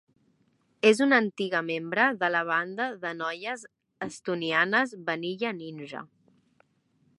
És 0.91 1.01
una 1.05 1.19
antiga 1.23 1.59
membre 1.67 2.05
de 2.23 2.29
la 2.37 2.41
banda 2.47 2.87
de 3.05 3.13
noies 3.19 3.67
estonianes 4.09 4.99
Vanilla 5.11 5.55
Ninja. 5.63 6.05